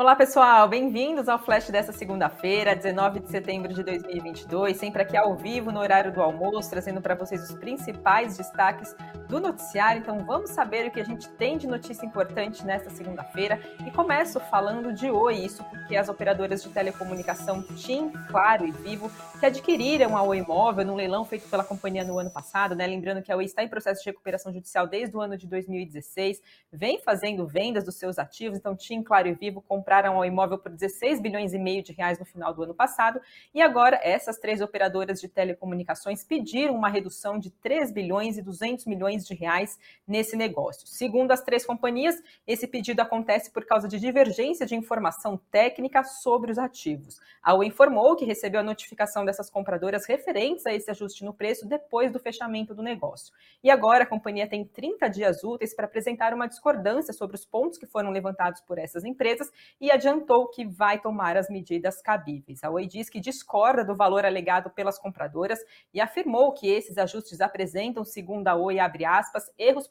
Olá, 0.00 0.16
pessoal, 0.16 0.66
bem-vindos 0.66 1.28
ao 1.28 1.38
Flash 1.38 1.68
dessa 1.68 1.92
segunda-feira, 1.92 2.74
19 2.74 3.20
de 3.20 3.28
setembro 3.28 3.74
de 3.74 3.82
2022, 3.82 4.74
sempre 4.78 5.02
aqui 5.02 5.14
ao 5.14 5.36
vivo 5.36 5.70
no 5.70 5.78
horário 5.78 6.10
do 6.10 6.22
almoço, 6.22 6.70
trazendo 6.70 7.02
para 7.02 7.14
vocês 7.14 7.42
os 7.42 7.54
principais 7.58 8.38
destaques 8.38 8.96
do 9.28 9.38
noticiário. 9.38 10.00
Então, 10.00 10.24
vamos 10.24 10.52
saber 10.52 10.86
o 10.86 10.90
que 10.90 11.02
a 11.02 11.04
gente 11.04 11.28
tem 11.28 11.58
de 11.58 11.66
notícia 11.66 12.06
importante 12.06 12.64
nesta 12.64 12.88
segunda-feira. 12.88 13.60
E 13.86 13.90
começo 13.90 14.40
falando 14.40 14.90
de 14.90 15.10
Oi, 15.10 15.34
isso 15.34 15.62
porque 15.64 15.94
as 15.94 16.08
operadoras 16.08 16.62
de 16.62 16.70
telecomunicação 16.70 17.62
TIM, 17.62 18.10
Claro 18.30 18.66
e 18.66 18.70
Vivo, 18.70 19.12
que 19.38 19.44
adquiriram 19.44 20.16
a 20.16 20.22
Oi 20.22 20.40
Móvel 20.40 20.86
no 20.86 20.96
leilão 20.96 21.26
feito 21.26 21.46
pela 21.50 21.62
companhia 21.62 22.04
no 22.04 22.18
ano 22.18 22.30
passado, 22.30 22.74
né? 22.74 22.86
Lembrando 22.86 23.22
que 23.22 23.30
a 23.30 23.36
Oi 23.36 23.44
está 23.44 23.62
em 23.62 23.68
processo 23.68 24.02
de 24.02 24.08
recuperação 24.08 24.50
judicial 24.50 24.86
desde 24.86 25.14
o 25.14 25.20
ano 25.20 25.36
de 25.36 25.46
2016, 25.46 26.40
vem 26.72 26.98
fazendo 27.02 27.46
vendas 27.46 27.84
dos 27.84 27.96
seus 27.96 28.18
ativos, 28.18 28.56
então 28.56 28.74
TIM, 28.74 29.02
Claro 29.02 29.28
e 29.28 29.34
Vivo 29.34 29.60
compraram 29.60 29.89
compraram 29.90 30.18
o 30.18 30.24
imóvel 30.24 30.56
por 30.56 30.70
16 30.70 31.20
bilhões 31.20 31.52
e 31.52 31.58
meio 31.58 31.82
de 31.82 31.92
reais 31.92 32.16
no 32.16 32.24
final 32.24 32.54
do 32.54 32.62
ano 32.62 32.72
passado, 32.72 33.20
e 33.52 33.60
agora 33.60 33.98
essas 34.04 34.38
três 34.38 34.60
operadoras 34.60 35.20
de 35.20 35.26
telecomunicações 35.26 36.22
pediram 36.22 36.76
uma 36.76 36.88
redução 36.88 37.40
de 37.40 37.50
3 37.50 37.90
bilhões 37.90 38.38
e 38.38 38.42
200 38.42 38.86
milhões 38.86 39.26
de 39.26 39.34
reais 39.34 39.80
nesse 40.06 40.36
negócio. 40.36 40.86
Segundo 40.86 41.32
as 41.32 41.42
três 41.42 41.66
companhias, 41.66 42.22
esse 42.46 42.68
pedido 42.68 43.00
acontece 43.00 43.50
por 43.50 43.66
causa 43.66 43.88
de 43.88 43.98
divergência 43.98 44.64
de 44.64 44.76
informação 44.76 45.40
técnica 45.50 46.04
sobre 46.04 46.52
os 46.52 46.58
ativos. 46.58 47.18
A 47.42 47.54
Oi 47.54 47.66
informou 47.66 48.14
que 48.14 48.24
recebeu 48.24 48.60
a 48.60 48.62
notificação 48.62 49.24
dessas 49.24 49.50
compradoras 49.50 50.06
referentes 50.06 50.66
a 50.66 50.72
esse 50.72 50.88
ajuste 50.88 51.24
no 51.24 51.34
preço 51.34 51.66
depois 51.66 52.12
do 52.12 52.20
fechamento 52.20 52.76
do 52.76 52.82
negócio. 52.82 53.34
E 53.60 53.68
agora 53.70 54.04
a 54.04 54.06
companhia 54.06 54.48
tem 54.48 54.64
30 54.64 55.08
dias 55.08 55.42
úteis 55.42 55.74
para 55.74 55.86
apresentar 55.86 56.32
uma 56.32 56.46
discordância 56.46 57.12
sobre 57.12 57.34
os 57.34 57.44
pontos 57.44 57.76
que 57.76 57.86
foram 57.86 58.10
levantados 58.10 58.60
por 58.60 58.78
essas 58.78 59.04
empresas 59.04 59.50
e 59.80 59.90
adiantou 59.90 60.48
que 60.48 60.64
vai 60.64 60.98
tomar 60.98 61.36
as 61.36 61.48
medidas 61.50 62.00
cabíveis. 62.00 62.64
A 62.64 62.70
Oi 62.70 62.86
diz 62.86 63.10
que 63.10 63.20
discorda 63.20 63.84
do 63.84 63.94
valor 63.94 64.24
alegado 64.24 64.70
pelas 64.70 64.98
compradoras 64.98 65.58
e 65.92 66.00
afirmou 66.00 66.52
que 66.52 66.68
esses 66.68 66.96
ajustes 66.96 67.40
apresentam, 67.40 68.04
segundo 68.04 68.48
a 68.48 68.54
Oi, 68.54 68.78
aspas, 68.78 69.50
erros 69.58 69.88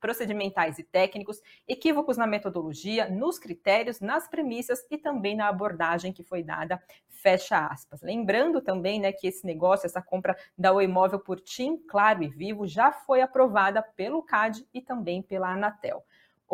procedimentais 0.00 0.78
e 0.78 0.82
técnicos, 0.82 1.40
equívocos 1.68 2.16
na 2.16 2.26
metodologia, 2.26 3.08
nos 3.08 3.38
critérios, 3.38 4.00
nas 4.00 4.28
premissas 4.28 4.84
e 4.90 4.98
também 4.98 5.36
na 5.36 5.48
abordagem 5.48 6.12
que 6.12 6.22
foi 6.22 6.42
dada, 6.42 6.82
fecha 7.08 7.66
aspas. 7.66 8.02
Lembrando 8.02 8.60
também 8.60 9.00
né, 9.00 9.12
que 9.12 9.26
esse 9.26 9.46
negócio, 9.46 9.86
essa 9.86 10.02
compra 10.02 10.36
da 10.56 10.72
Oi 10.72 10.86
Móvel 10.86 11.20
por 11.20 11.40
TIM, 11.40 11.76
Claro 11.88 12.22
e 12.22 12.28
Vivo 12.28 12.66
já 12.66 12.92
foi 12.92 13.20
aprovada 13.20 13.82
pelo 13.82 14.22
CAD 14.22 14.66
e 14.74 14.80
também 14.80 15.22
pela 15.22 15.52
Anatel. 15.52 16.02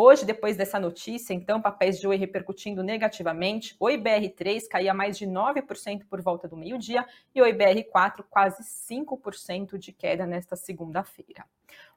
Hoje, 0.00 0.24
depois 0.24 0.56
dessa 0.56 0.78
notícia, 0.78 1.34
então, 1.34 1.60
papéis 1.60 1.98
de 1.98 2.06
Oi 2.06 2.14
repercutindo 2.14 2.84
negativamente, 2.84 3.74
Oi 3.80 3.98
BR3 3.98 4.68
caía 4.68 4.94
mais 4.94 5.18
de 5.18 5.26
9% 5.26 6.04
por 6.08 6.22
volta 6.22 6.46
do 6.46 6.56
meio-dia 6.56 7.04
e 7.34 7.42
Oi 7.42 7.52
BR4 7.52 8.22
quase 8.30 8.62
5% 8.62 9.76
de 9.76 9.90
queda 9.90 10.24
nesta 10.24 10.54
segunda-feira. 10.54 11.44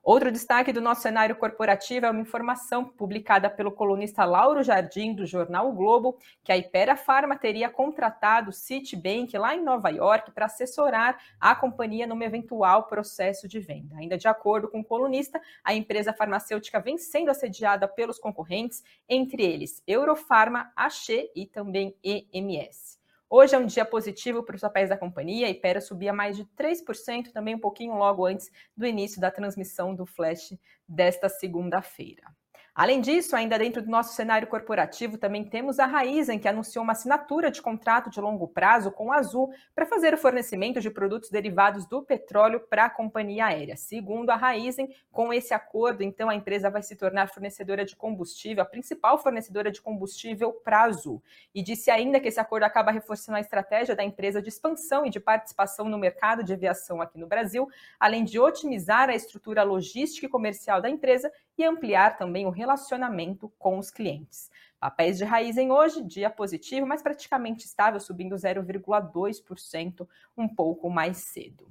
Outro 0.04 0.32
destaque 0.32 0.74
do 0.74 0.82
nosso 0.82 1.04
cenário 1.04 1.36
corporativo 1.36 2.08
é 2.08 2.10
uma 2.10 2.22
informação 2.22 2.84
publicada 2.84 3.48
pelo 3.52 3.72
colunista 3.72 4.26
Lauro 4.26 4.64
Jardim, 4.64 5.14
do 5.14 5.28
jornal 5.28 5.70
o 5.70 5.74
Globo, 5.74 6.18
que 6.44 6.52
a 6.52 6.58
Ipera 6.58 6.96
Pharma 6.96 7.38
teria 7.38 7.70
contratado 7.70 8.52
Citibank 8.52 9.38
lá 9.38 9.56
em 9.56 9.64
Nova 9.64 9.90
York 9.90 10.32
para 10.32 10.48
assessorar 10.48 11.22
a 11.40 11.54
companhia 11.54 12.08
num 12.08 12.24
eventual 12.24 12.88
processo 12.88 13.48
de 13.48 13.60
venda. 13.60 13.96
Ainda 13.98 14.18
de 14.18 14.28
acordo 14.28 14.68
com 14.68 14.80
o 14.80 14.86
colunista, 14.86 15.40
a 15.64 15.72
empresa 15.72 16.12
farmacêutica 16.12 16.80
vem 16.80 16.98
sendo 16.98 17.30
assediada 17.30 17.88
pelos 17.88 18.18
concorrentes, 18.18 18.84
entre 19.08 19.44
eles 19.44 19.84
Eurofarma, 19.86 20.72
Axê 20.76 21.32
e 21.36 21.46
também 21.46 21.96
EMS. 22.04 23.01
Hoje 23.34 23.56
é 23.56 23.58
um 23.58 23.66
dia 23.66 23.86
positivo 23.86 24.44
para 24.44 24.58
os 24.58 24.62
papéis 24.62 24.90
da 24.90 24.98
companhia. 24.98 25.48
A 25.48 25.50
Ipera 25.50 25.80
subia 25.80 26.12
mais 26.12 26.36
de 26.36 26.44
3%, 26.44 27.32
também 27.32 27.56
um 27.56 27.60
pouquinho 27.60 27.96
logo 27.96 28.26
antes 28.26 28.52
do 28.76 28.86
início 28.86 29.22
da 29.22 29.32
transmissão 29.32 29.96
do 29.96 30.06
flash 30.06 30.54
desta 30.86 31.30
segunda-feira. 31.30 32.24
Além 32.74 33.02
disso, 33.02 33.36
ainda 33.36 33.60
dentro 33.60 33.82
do 33.82 33.92
nosso 33.92 34.16
cenário 34.16 34.48
corporativo, 34.48 35.18
também 35.18 35.44
temos 35.44 35.78
a 35.78 35.86
Raizen, 35.86 36.40
que 36.40 36.48
anunciou 36.48 36.84
uma 36.84 36.94
assinatura 36.94 37.52
de 37.52 37.62
contrato 37.62 38.10
de 38.10 38.22
longo 38.22 38.48
prazo 38.48 38.90
com 38.90 39.12
a 39.12 39.18
Azul 39.18 39.54
para 39.76 39.86
fazer 39.86 40.14
o 40.14 40.18
fornecimento 40.18 40.80
de 40.80 40.90
produtos 40.90 41.30
derivados 41.30 41.86
do 41.86 42.02
petróleo 42.02 42.62
para 42.62 42.86
a 42.86 42.90
companhia 42.90 43.48
aérea. 43.48 43.76
Segundo 43.76 44.30
a 44.30 44.38
Raizen, 44.38 44.90
com 45.12 45.34
esse 45.34 45.54
acordo, 45.54 46.02
então 46.02 46.30
a 46.30 46.36
empresa 46.36 46.70
vai 46.70 46.82
se 46.82 46.96
tornar 46.96 47.28
fornecedora 47.28 47.84
de 47.84 47.94
combustível, 47.94 48.64
a 48.64 48.66
principal 48.66 49.18
fornecedora 49.18 49.70
de 49.70 49.82
combustível 49.82 50.54
para 50.54 50.80
a 50.80 50.84
Azul. 50.84 51.22
E 51.54 51.62
disse 51.62 51.92
ainda 51.92 52.22
que 52.22 52.30
esse 52.30 52.40
acordo 52.40 52.64
acaba 52.64 52.90
reforçando 52.90 53.38
a 53.38 53.42
estratégia 53.42 53.98
da 53.98 54.04
empresa 54.04 54.42
de 54.42 54.48
expansão 54.48 55.06
e 55.06 55.10
de 55.10 55.20
participação 55.20 55.90
no 55.90 55.98
mercado 55.98 56.42
de 56.42 56.54
aviação 56.54 57.02
aqui 57.02 57.20
no 57.20 57.28
Brasil, 57.28 57.68
além 58.00 58.24
de 58.24 58.40
otimizar 58.40 59.10
a 59.10 59.16
estrutura 59.16 59.62
logística 59.62 60.26
e 60.26 60.30
comercial 60.30 60.82
da 60.82 60.90
empresa 60.90 61.30
e 61.58 61.64
ampliar 61.64 62.18
também 62.18 62.46
o 62.46 62.50
relacionamento 62.50 63.52
com 63.58 63.78
os 63.78 63.92
clientes. 63.92 64.50
Papéis 64.80 65.18
de 65.18 65.24
raiz 65.24 65.58
em 65.58 65.72
hoje, 65.72 66.02
dia 66.02 66.30
positivo, 66.30 66.88
mas 66.88 67.04
praticamente 67.04 67.66
estável, 67.66 68.00
subindo 68.00 68.36
0,2%, 68.36 70.08
um 70.36 70.48
pouco 70.48 70.90
mais 70.90 71.18
cedo. 71.18 71.68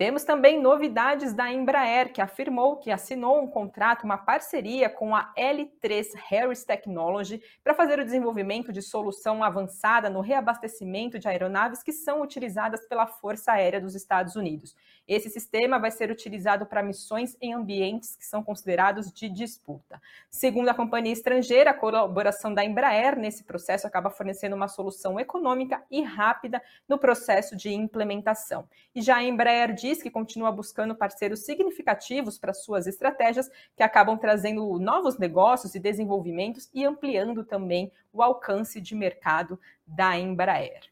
Temos 0.00 0.24
também 0.24 0.58
novidades 0.58 1.34
da 1.34 1.52
Embraer, 1.52 2.10
que 2.10 2.22
afirmou 2.22 2.78
que 2.78 2.90
assinou 2.90 3.38
um 3.38 3.46
contrato, 3.46 4.04
uma 4.04 4.16
parceria 4.16 4.88
com 4.88 5.14
a 5.14 5.30
L3 5.36 6.14
Harris 6.26 6.64
Technology 6.64 7.42
para 7.62 7.74
fazer 7.74 7.98
o 7.98 8.04
desenvolvimento 8.06 8.72
de 8.72 8.80
solução 8.80 9.44
avançada 9.44 10.08
no 10.08 10.22
reabastecimento 10.22 11.18
de 11.18 11.28
aeronaves 11.28 11.82
que 11.82 11.92
são 11.92 12.22
utilizadas 12.22 12.88
pela 12.88 13.06
Força 13.06 13.52
Aérea 13.52 13.78
dos 13.78 13.94
Estados 13.94 14.36
Unidos. 14.36 14.74
Esse 15.10 15.28
sistema 15.28 15.76
vai 15.76 15.90
ser 15.90 16.08
utilizado 16.08 16.64
para 16.64 16.84
missões 16.84 17.36
em 17.40 17.52
ambientes 17.52 18.14
que 18.14 18.24
são 18.24 18.44
considerados 18.44 19.12
de 19.12 19.28
disputa. 19.28 20.00
Segundo 20.30 20.68
a 20.68 20.74
companhia 20.74 21.12
estrangeira, 21.12 21.72
a 21.72 21.74
colaboração 21.74 22.54
da 22.54 22.64
Embraer 22.64 23.18
nesse 23.18 23.42
processo 23.42 23.88
acaba 23.88 24.08
fornecendo 24.08 24.54
uma 24.54 24.68
solução 24.68 25.18
econômica 25.18 25.82
e 25.90 26.00
rápida 26.00 26.62
no 26.88 26.96
processo 26.96 27.56
de 27.56 27.74
implementação. 27.74 28.68
E 28.94 29.02
já 29.02 29.16
a 29.16 29.24
Embraer 29.24 29.74
diz 29.74 30.00
que 30.00 30.12
continua 30.12 30.52
buscando 30.52 30.94
parceiros 30.94 31.40
significativos 31.40 32.38
para 32.38 32.54
suas 32.54 32.86
estratégias, 32.86 33.50
que 33.74 33.82
acabam 33.82 34.16
trazendo 34.16 34.78
novos 34.78 35.18
negócios 35.18 35.74
e 35.74 35.80
desenvolvimentos 35.80 36.70
e 36.72 36.84
ampliando 36.84 37.42
também 37.42 37.90
o 38.12 38.22
alcance 38.22 38.80
de 38.80 38.94
mercado 38.94 39.58
da 39.84 40.16
Embraer. 40.16 40.82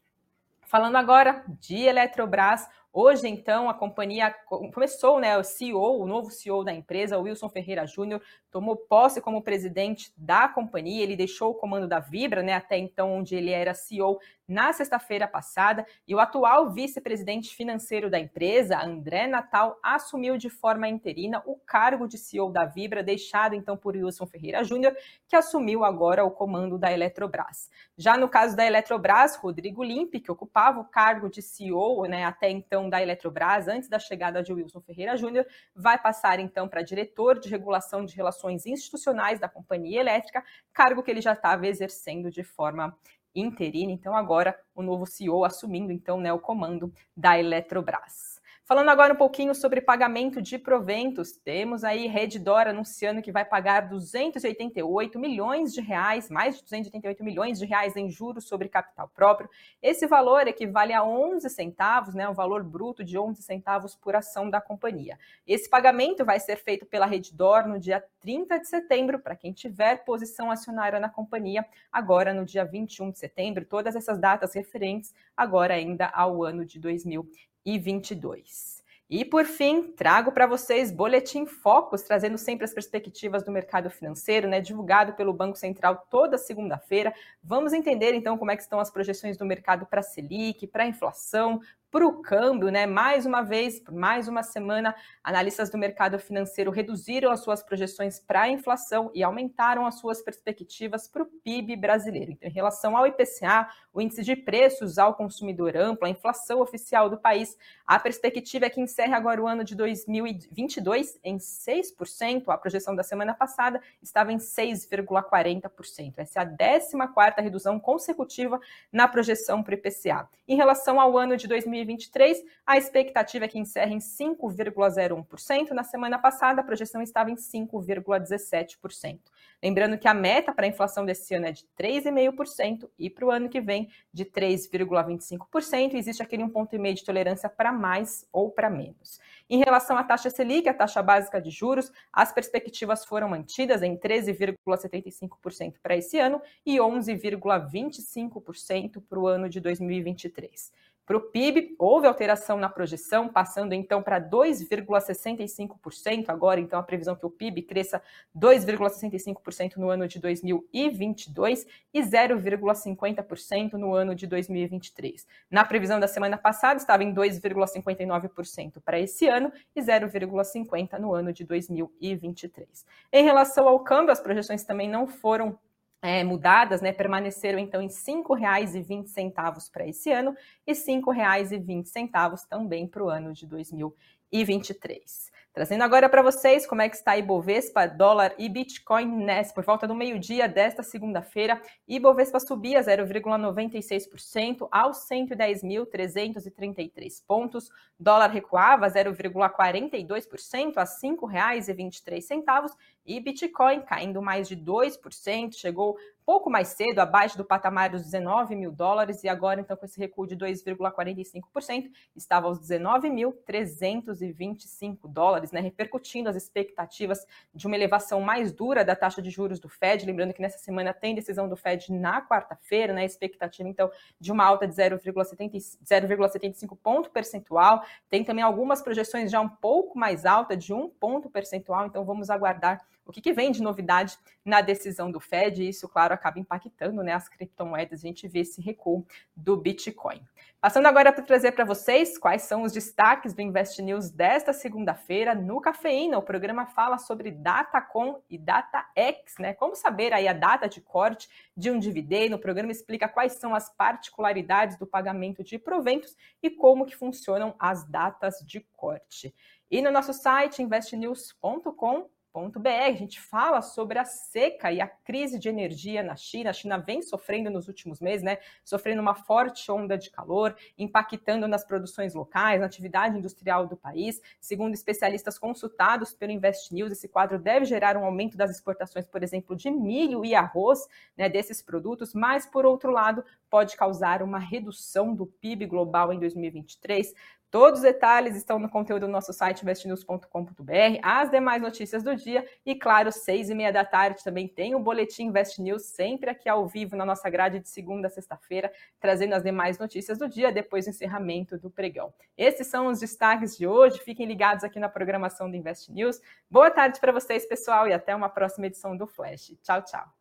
Falando 0.65 0.97
agora 0.97 1.41
de 1.47 1.77
Eletrobras, 1.77 2.67
Hoje, 2.91 3.27
então, 3.27 3.69
a 3.69 3.73
companhia 3.73 4.33
começou, 4.73 5.19
né? 5.19 5.37
O 5.37 5.43
CEO, 5.43 6.01
o 6.01 6.07
novo 6.07 6.31
CEO 6.31 6.63
da 6.63 6.73
empresa, 6.73 7.19
Wilson 7.19 7.47
Ferreira 7.47 7.85
Júnior, 7.85 8.19
tomou 8.49 8.75
posse 8.75 9.21
como 9.21 9.43
presidente 9.43 10.11
da 10.17 10.47
companhia. 10.47 11.03
Ele 11.03 11.15
deixou 11.15 11.51
o 11.51 11.53
comando 11.53 11.87
da 11.87 11.99
Vibra, 11.99 12.41
né? 12.41 12.53
Até 12.53 12.79
então, 12.79 13.13
onde 13.13 13.35
ele 13.35 13.51
era 13.51 13.75
CEO 13.75 14.19
na 14.47 14.73
sexta-feira 14.73 15.27
passada. 15.27 15.85
E 16.07 16.15
o 16.15 16.19
atual 16.19 16.71
vice-presidente 16.71 17.55
financeiro 17.55 18.09
da 18.09 18.19
empresa, 18.19 18.83
André 18.83 19.27
Natal, 19.27 19.77
assumiu 19.83 20.35
de 20.35 20.49
forma 20.49 20.87
interina 20.87 21.43
o 21.45 21.55
cargo 21.55 22.07
de 22.07 22.17
CEO 22.17 22.51
da 22.51 22.65
Vibra, 22.65 23.03
deixado 23.03 23.53
então 23.53 23.77
por 23.77 23.95
Wilson 23.95 24.25
Ferreira 24.25 24.63
Júnior, 24.63 24.95
que 25.27 25.35
assumiu 25.35 25.85
agora 25.85 26.25
o 26.25 26.31
comando 26.31 26.79
da 26.79 26.91
Eletrobras. 26.91 27.69
Já 27.95 28.17
no 28.17 28.27
caso 28.27 28.55
da 28.55 28.65
Eletrobras, 28.65 29.35
Rodrigo 29.35 29.83
Limpe, 29.83 30.19
que 30.19 30.31
ocupava 30.31 30.79
o 30.79 30.85
cargo 30.85 31.29
de 31.29 31.43
CEO, 31.43 32.05
né? 32.05 32.25
Até 32.25 32.49
então 32.49 32.78
gestão 32.79 32.89
da 32.89 33.01
Eletrobras, 33.01 33.67
antes 33.67 33.89
da 33.89 33.99
chegada 33.99 34.41
de 34.41 34.53
Wilson 34.53 34.79
Ferreira 34.79 35.17
Júnior, 35.17 35.45
vai 35.75 36.01
passar 36.01 36.39
então 36.39 36.67
para 36.67 36.81
diretor 36.81 37.37
de 37.37 37.49
regulação 37.49 38.05
de 38.05 38.15
relações 38.15 38.65
institucionais 38.65 39.39
da 39.39 39.49
companhia 39.49 39.99
elétrica, 39.99 40.43
cargo 40.71 41.03
que 41.03 41.11
ele 41.11 41.21
já 41.21 41.33
estava 41.33 41.67
exercendo 41.67 42.31
de 42.31 42.43
forma 42.43 42.95
interina. 43.35 43.91
Então 43.91 44.15
agora 44.15 44.57
o 44.73 44.81
novo 44.81 45.05
CEO 45.05 45.43
assumindo 45.43 45.91
então 45.91 46.19
né, 46.19 46.31
o 46.31 46.39
comando 46.39 46.93
da 47.15 47.37
Eletrobras. 47.37 48.28
Falando 48.69 48.89
agora 48.89 49.15
um 49.15 49.17
pouquinho 49.17 49.55
sobre 49.55 49.81
pagamento 49.81 50.39
de 50.39 50.55
proventos, 50.59 51.31
temos 51.31 51.83
aí 51.83 52.05
Reddor 52.05 52.67
anunciando 52.67 53.19
que 53.19 53.31
vai 53.31 53.43
pagar 53.43 53.89
288 53.89 55.17
milhões 55.17 55.73
de 55.73 55.81
reais, 55.81 56.29
mais 56.29 56.57
de 56.57 56.61
288 56.61 57.23
milhões 57.23 57.57
de 57.57 57.65
reais 57.65 57.95
em 57.95 58.11
juros 58.11 58.47
sobre 58.47 58.69
capital 58.69 59.07
próprio. 59.07 59.49
Esse 59.81 60.05
valor 60.05 60.47
equivale 60.47 60.93
a 60.93 61.03
11 61.03 61.49
centavos, 61.49 62.13
né, 62.13 62.29
um 62.29 62.33
valor 62.35 62.63
bruto 62.63 63.03
de 63.03 63.17
11 63.17 63.41
centavos 63.41 63.95
por 63.95 64.15
ação 64.15 64.51
da 64.51 64.61
companhia. 64.61 65.17
Esse 65.47 65.67
pagamento 65.67 66.23
vai 66.23 66.39
ser 66.39 66.57
feito 66.57 66.85
pela 66.85 67.07
Reddor 67.07 67.67
no 67.67 67.79
dia 67.79 68.05
30 68.21 68.59
de 68.59 68.67
setembro, 68.67 69.17
para 69.17 69.35
quem 69.35 69.51
tiver 69.51 70.05
posição 70.05 70.51
acionária 70.51 70.99
na 70.99 71.09
companhia, 71.09 71.65
agora 71.91 72.35
no 72.35 72.45
dia 72.45 72.65
21 72.65 73.09
de 73.09 73.17
setembro, 73.17 73.65
todas 73.65 73.95
essas 73.95 74.19
datas 74.19 74.53
referentes 74.53 75.11
agora 75.35 75.73
ainda 75.73 76.05
ao 76.05 76.43
ano 76.43 76.63
de 76.63 76.79
2020 76.79 77.48
2022. 77.65 78.79
E 79.11 79.25
por 79.25 79.43
fim, 79.43 79.91
trago 79.93 80.31
para 80.31 80.45
vocês 80.45 80.91
Boletim 80.91 81.47
Focus, 81.47 82.03
trazendo 82.03 82.37
sempre 82.37 82.63
as 82.63 82.73
perspectivas 82.73 83.41
do 83.41 83.51
mercado 83.51 83.89
financeiro, 83.89 84.47
né, 84.47 84.61
divulgado 84.61 85.13
pelo 85.13 85.33
Banco 85.33 85.57
Central 85.57 86.05
toda 86.11 86.37
segunda-feira. 86.37 87.11
Vamos 87.43 87.73
entender 87.73 88.13
então 88.13 88.37
como 88.37 88.51
é 88.51 88.55
que 88.55 88.61
estão 88.61 88.79
as 88.79 88.91
projeções 88.91 89.35
do 89.35 89.45
mercado 89.45 89.87
para 89.87 90.03
Selic, 90.03 90.67
para 90.67 90.85
inflação, 90.85 91.59
para 91.91 92.05
o 92.05 92.21
câmbio, 92.21 92.69
né? 92.69 92.85
Mais 92.85 93.25
uma 93.25 93.41
vez, 93.41 93.79
por 93.79 93.93
mais 93.93 94.27
uma 94.27 94.43
semana, 94.43 94.95
analistas 95.23 95.69
do 95.69 95.77
mercado 95.77 96.19
financeiro 96.19 96.69
reduziram 96.69 97.31
as 97.31 97.39
suas 97.39 97.63
projeções 97.63 98.19
para 98.19 98.41
a 98.41 98.49
inflação 98.49 99.11
e 99.13 99.23
aumentaram 99.23 99.85
as 99.85 99.95
suas 99.95 100.21
perspectivas 100.21 101.07
para 101.07 101.23
o 101.23 101.25
PIB 101.25 101.75
brasileiro. 101.75 102.31
Então, 102.31 102.47
em 102.47 102.53
relação 102.53 102.95
ao 102.95 103.07
IPCA, 103.07 103.67
o 103.91 103.99
índice 103.99 104.23
de 104.23 104.35
preços 104.35 104.99
ao 104.99 105.15
consumidor 105.15 105.75
amplo, 105.75 106.05
a 106.05 106.09
inflação 106.09 106.61
oficial 106.61 107.09
do 107.09 107.17
país, 107.17 107.57
a 107.85 107.99
perspectiva 107.99 108.65
é 108.65 108.69
que 108.69 108.79
encerre 108.79 109.13
agora 109.13 109.41
o 109.41 109.47
ano 109.47 109.63
de 109.63 109.75
2022 109.75 111.19
em 111.23 111.37
6%. 111.37 112.43
A 112.49 112.57
projeção 112.57 112.95
da 112.95 113.03
semana 113.03 113.33
passada 113.33 113.81
estava 114.01 114.31
em 114.31 114.37
6,40%. 114.37 116.13
Essa 116.17 116.39
é 116.39 116.43
a 116.43 116.45
14ª 116.45 117.41
redução 117.41 117.79
consecutiva 117.79 118.59
na 118.91 119.07
projeção 119.07 119.63
para 119.63 119.71
o 119.71 119.73
IPCA. 119.75 120.29
Em 120.47 120.55
relação 120.55 120.99
ao 120.99 121.17
ano 121.17 121.35
de 121.35 121.47
2022, 121.47 121.78
2023, 121.79 122.43
a 122.65 122.77
expectativa 122.77 123.45
é 123.45 123.47
que 123.47 123.59
encerre 123.59 123.93
em 123.93 123.99
5,01%. 123.99 125.71
Na 125.71 125.83
semana 125.83 126.19
passada, 126.19 126.61
a 126.61 126.63
projeção 126.63 127.01
estava 127.01 127.31
em 127.31 127.35
5,17%. 127.35 129.19
Lembrando 129.61 129.97
que 129.97 130.07
a 130.07 130.13
meta 130.13 130.53
para 130.53 130.65
a 130.65 130.69
inflação 130.69 131.05
desse 131.05 131.35
ano 131.35 131.47
é 131.47 131.51
de 131.51 131.65
3,5% 131.77 132.89
e 132.97 133.09
para 133.09 133.25
o 133.25 133.31
ano 133.31 133.49
que 133.49 133.59
vem 133.59 133.89
de 134.13 134.23
3,25%. 134.23 135.95
Existe 135.95 136.23
aquele 136.23 136.43
um 136.43 136.49
ponto 136.49 136.73
e 136.75 136.79
meio 136.79 136.95
de 136.95 137.03
tolerância 137.03 137.49
para 137.49 137.71
mais 137.71 138.25
ou 138.31 138.49
para 138.49 138.69
menos. 138.69 139.19
Em 139.49 139.57
relação 139.57 139.97
à 139.97 140.03
taxa 140.03 140.29
Selic, 140.29 140.69
a 140.69 140.73
taxa 140.73 141.03
básica 141.03 141.41
de 141.41 141.49
juros, 141.49 141.91
as 142.13 142.31
perspectivas 142.31 143.03
foram 143.03 143.27
mantidas 143.27 143.81
em 143.81 143.97
13,75% 143.97 145.73
para 145.81 145.97
esse 145.97 146.19
ano 146.19 146.39
e 146.65 146.77
11,25% 146.77 149.03
para 149.09 149.19
o 149.19 149.27
ano 149.27 149.49
de 149.49 149.59
2023. 149.59 150.71
Para 151.09 151.17
o 151.17 151.21
PIB, 151.21 151.75
houve 151.79 152.05
alteração 152.05 152.57
na 152.57 152.69
projeção, 152.69 153.27
passando 153.27 153.73
então 153.73 154.03
para 154.03 154.21
2,65%. 154.21 156.29
Agora, 156.29 156.59
então, 156.59 156.77
a 156.77 156.83
previsão 156.83 157.15
é 157.15 157.17
que 157.17 157.25
o 157.25 157.31
PIB 157.31 157.63
cresça 157.63 157.99
2,65% 158.37 159.77
no 159.77 159.89
ano 159.89 160.07
de 160.07 160.19
2022 160.19 161.65
e 161.91 161.99
0,50% 161.99 163.73
no 163.73 163.95
ano 163.95 164.13
de 164.13 164.27
2023. 164.27 165.27
Na 165.49 165.65
previsão 165.65 165.99
da 165.99 166.07
semana 166.07 166.37
passada, 166.37 166.79
estava 166.79 167.03
em 167.03 167.11
2,59% 167.11 168.79
para 168.79 168.99
esse 168.99 169.27
ano 169.27 169.51
e 169.75 169.81
0,50% 169.81 170.99
no 170.99 171.15
ano 171.15 171.33
de 171.33 171.43
2023. 171.43 172.85
Em 173.11 173.23
relação 173.23 173.67
ao 173.67 173.79
câmbio, 173.79 174.11
as 174.11 174.21
projeções 174.21 174.63
também 174.63 174.87
não 174.87 175.07
foram 175.07 175.57
é, 176.01 176.23
mudadas, 176.23 176.81
né, 176.81 176.91
permaneceram 176.91 177.59
então 177.59 177.79
em 177.81 177.87
R$ 177.87 177.93
5,20 177.93 179.71
para 179.71 179.87
esse 179.87 180.11
ano 180.11 180.35
e 180.65 180.71
R$ 180.71 180.79
5,20 180.79 182.47
também 182.47 182.87
para 182.87 183.03
o 183.03 183.09
ano 183.09 183.31
de 183.33 183.45
2023. 183.45 185.29
Trazendo 185.51 185.83
agora 185.83 186.07
para 186.07 186.21
vocês 186.21 186.67
como 186.67 186.81
é 186.81 186.87
que 186.87 186.95
está 186.95 187.17
Ibovespa, 187.17 187.87
dólar 187.87 188.35
e 188.37 188.47
Bitcoin 188.47 189.25
nessa 189.25 189.53
por 189.53 189.65
volta 189.65 189.85
do 189.87 189.95
meio-dia 189.95 190.47
desta 190.47 190.83
segunda-feira. 190.83 191.59
Ibovespa 191.87 192.39
subia 192.39 192.81
0,96% 192.81 194.67
aos 194.71 194.99
110.333 195.09 197.23
pontos. 197.27 197.71
Dólar 197.99 198.29
recuava 198.29 198.87
0,42% 198.87 200.77
a 200.77 200.83
R$ 200.83 200.87
5,23 200.87 202.71
e 203.09 203.19
Bitcoin 203.19 203.81
caindo 203.81 204.21
mais 204.21 204.47
de 204.47 204.55
2%, 204.55 205.55
chegou 205.55 205.97
pouco 206.29 206.47
mais 206.47 206.67
cedo, 206.67 206.99
abaixo 206.99 207.35
do 207.35 207.43
patamar 207.43 207.89
dos 207.89 208.03
19 208.03 208.55
mil 208.55 208.71
dólares, 208.71 209.23
e 209.23 209.27
agora, 209.27 209.59
então, 209.59 209.75
com 209.75 209.83
esse 209.83 209.99
recuo 209.99 210.27
de 210.27 210.37
2,45%, 210.37 211.89
estava 212.15 212.45
aos 212.45 212.59
19.325 212.59 215.07
dólares, 215.07 215.51
né, 215.51 215.59
repercutindo 215.59 216.29
as 216.29 216.35
expectativas 216.35 217.25
de 217.51 217.65
uma 217.65 217.75
elevação 217.75 218.21
mais 218.21 218.51
dura 218.51 218.85
da 218.85 218.95
taxa 218.95 219.23
de 219.23 219.31
juros 219.31 219.59
do 219.59 219.67
Fed. 219.67 220.05
Lembrando 220.05 220.31
que 220.31 220.41
nessa 220.43 220.59
semana 220.59 220.93
tem 220.93 221.15
decisão 221.15 221.49
do 221.49 221.55
Fed 221.55 221.91
na 221.91 222.21
quarta-feira, 222.21 222.93
né, 222.93 223.03
expectativa, 223.03 223.67
então, 223.67 223.89
de 224.19 224.31
uma 224.31 224.45
alta 224.45 224.67
de 224.67 224.75
0,75 224.75 226.77
ponto 226.77 227.09
percentual. 227.09 227.83
Tem 228.07 228.23
também 228.23 228.43
algumas 228.43 228.83
projeções 228.83 229.31
já 229.31 229.41
um 229.41 229.49
pouco 229.49 229.97
mais 229.97 230.27
alta, 230.27 230.55
de 230.55 230.71
um 230.71 230.87
ponto 230.87 231.27
percentual, 231.27 231.87
então 231.87 232.05
vamos 232.05 232.29
aguardar 232.29 232.87
o 233.09 233.11
que, 233.11 233.21
que, 233.21 233.33
vem 233.33 233.51
de 233.51 233.59
novidade 233.59 234.15
na 234.45 234.61
decisão 234.61 235.11
do 235.11 235.19
Fed, 235.19 235.63
e 235.63 235.69
isso, 235.69 235.89
claro, 235.89 236.13
acaba 236.13 236.37
impactando 236.37 237.01
né, 237.01 237.13
as 237.13 237.27
criptomoedas, 237.27 238.01
a 238.03 238.07
gente 238.07 238.27
vê 238.27 238.41
esse 238.41 238.61
recuo 238.61 239.03
do 239.35 239.57
Bitcoin. 239.57 240.21
Passando 240.61 240.85
agora 240.85 241.11
para 241.11 241.23
trazer 241.23 241.53
para 241.53 241.65
vocês 241.65 242.19
quais 242.19 242.43
são 242.43 242.61
os 242.61 242.71
destaques 242.71 243.33
do 243.33 243.41
Invest 243.41 243.81
News 243.81 244.11
desta 244.11 244.53
segunda-feira 244.53 245.33
no 245.33 245.59
Cafeína. 245.59 246.19
O 246.19 246.21
programa 246.21 246.67
fala 246.67 246.99
sobre 246.99 247.31
Datacom 247.31 248.21
e 248.29 248.37
DataX, 248.37 249.37
né? 249.39 249.55
Como 249.55 249.75
saber 249.75 250.13
aí 250.13 250.27
a 250.27 250.33
data 250.33 250.69
de 250.69 250.79
corte 250.79 251.27
de 251.57 251.71
um 251.71 251.79
dividendo. 251.79 252.35
O 252.35 252.39
programa 252.39 252.71
explica 252.71 253.07
quais 253.07 253.33
são 253.33 253.55
as 253.55 253.75
particularidades 253.75 254.77
do 254.77 254.85
pagamento 254.85 255.43
de 255.43 255.57
proventos 255.57 256.15
e 256.43 256.49
como 256.49 256.85
que 256.85 256.95
funcionam 256.95 257.55
as 257.57 257.89
datas 257.89 258.35
de 258.45 258.59
corte. 258.73 259.33
E 259.71 259.81
no 259.81 259.89
nosso 259.89 260.13
site 260.13 260.61
investnews.com 260.61 262.07
a 262.33 262.91
gente 262.93 263.19
fala 263.19 263.61
sobre 263.61 263.97
a 263.97 264.05
seca 264.05 264.71
e 264.71 264.79
a 264.79 264.87
crise 264.87 265.39
de 265.39 265.49
energia 265.49 266.03
na 266.03 266.15
China. 266.15 266.51
A 266.51 266.53
China 266.53 266.77
vem 266.77 267.01
sofrendo 267.01 267.49
nos 267.49 267.67
últimos 267.67 267.99
meses, 267.99 268.23
né? 268.23 268.37
Sofrendo 268.63 269.01
uma 269.01 269.15
forte 269.15 269.71
onda 269.71 269.97
de 269.97 270.11
calor, 270.11 270.55
impactando 270.77 271.47
nas 271.47 271.65
produções 271.65 272.13
locais, 272.13 272.59
na 272.59 272.67
atividade 272.67 273.17
industrial 273.17 273.67
do 273.67 273.75
país. 273.75 274.21
Segundo 274.39 274.73
especialistas 274.73 275.39
consultados 275.39 276.13
pelo 276.13 276.31
Invest 276.31 276.73
News, 276.73 276.91
esse 276.91 277.07
quadro 277.07 277.39
deve 277.39 277.65
gerar 277.65 277.97
um 277.97 278.05
aumento 278.05 278.37
das 278.37 278.51
exportações, 278.51 279.07
por 279.07 279.23
exemplo, 279.23 279.55
de 279.55 279.71
milho 279.71 280.23
e 280.23 280.35
arroz, 280.35 280.87
né, 281.17 281.27
desses 281.27 281.61
produtos, 281.61 282.13
mas 282.13 282.45
por 282.45 282.65
outro 282.65 282.91
lado, 282.91 283.23
pode 283.49 283.75
causar 283.75 284.21
uma 284.21 284.37
redução 284.37 285.13
do 285.13 285.25
PIB 285.25 285.65
global 285.65 286.13
em 286.13 286.19
2023. 286.19 287.13
Todos 287.51 287.79
os 287.79 287.83
detalhes 287.83 288.35
estão 288.35 288.59
no 288.59 288.69
conteúdo 288.69 289.07
do 289.07 289.11
nosso 289.11 289.33
site 289.33 289.63
investnews.com.br, 289.63 290.99
as 291.01 291.31
demais 291.31 291.59
notícias 291.61 292.03
do 292.03 292.15
dia 292.15 292.45
e, 292.63 292.75
claro, 292.75 293.11
seis 293.11 293.49
e 293.49 293.55
meia 293.55 293.73
da 293.73 293.83
tarde 293.83 294.23
também 294.23 294.47
tem 294.47 294.75
o 294.75 294.79
Boletim 294.79 295.23
Invest 295.23 295.59
News, 295.59 295.83
sempre 295.85 296.29
aqui 296.29 296.47
ao 296.47 296.67
vivo 296.67 296.95
na 296.95 297.05
nossa 297.05 297.27
grade 297.27 297.59
de 297.59 297.67
segunda 297.67 298.07
a 298.07 298.09
sexta-feira, 298.11 298.71
trazendo 298.99 299.33
as 299.33 299.41
demais 299.41 299.79
notícias 299.79 300.19
do 300.19 300.29
dia 300.29 300.51
depois 300.51 300.85
do 300.85 300.89
encerramento 300.89 301.57
do 301.57 301.71
pregão. 301.71 302.13
Esses 302.37 302.67
são 302.67 302.85
os 302.85 302.99
destaques 302.99 303.57
de 303.57 303.65
hoje, 303.65 303.99
fiquem 303.99 304.27
ligados 304.27 304.63
aqui 304.63 304.79
na 304.79 304.87
programação 304.87 305.49
do 305.49 305.57
Invest 305.57 305.91
News. 305.91 306.21
Boa 306.51 306.69
tarde 306.69 306.99
para 306.99 307.11
vocês, 307.11 307.47
pessoal, 307.47 307.87
e 307.87 307.93
até 307.93 308.15
uma 308.15 308.29
próxima 308.29 308.67
edição 308.67 308.95
do 308.95 309.07
Flash. 309.07 309.53
Tchau, 309.63 309.81
tchau. 309.81 310.18